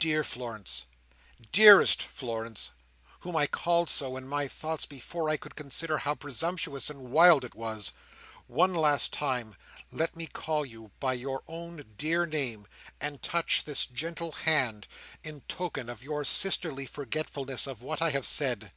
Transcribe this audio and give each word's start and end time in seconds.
"Dear 0.00 0.24
Florence! 0.24 0.86
Dearest 1.52 2.02
Florence! 2.02 2.72
whom 3.20 3.36
I 3.36 3.46
called 3.46 3.88
so 3.88 4.16
in 4.16 4.26
my 4.26 4.48
thoughts 4.48 4.86
before 4.86 5.30
I 5.30 5.36
could 5.36 5.54
consider 5.54 5.98
how 5.98 6.16
presumptuous 6.16 6.90
and 6.90 7.12
wild 7.12 7.44
it 7.44 7.54
was. 7.54 7.92
One 8.48 8.74
last 8.74 9.12
time 9.12 9.54
let 9.92 10.16
me 10.16 10.26
call 10.26 10.66
you 10.66 10.90
by 10.98 11.12
your 11.12 11.44
own 11.46 11.94
dear 11.96 12.26
name, 12.26 12.66
and 13.00 13.22
touch 13.22 13.62
this 13.62 13.86
gentle 13.86 14.32
hand 14.32 14.88
in 15.22 15.42
token 15.42 15.88
of 15.88 16.02
your 16.02 16.24
sisterly 16.24 16.84
forgetfulness 16.84 17.68
of 17.68 17.82
what 17.82 18.02
I 18.02 18.10
have 18.10 18.26
said." 18.26 18.72